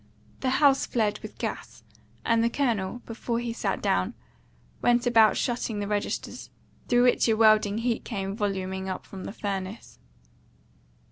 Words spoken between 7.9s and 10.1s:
came voluming up from the furnace.